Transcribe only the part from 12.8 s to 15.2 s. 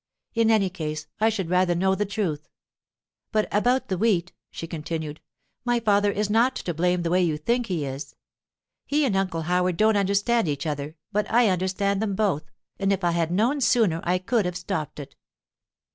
if I had known sooner I could have stopped it.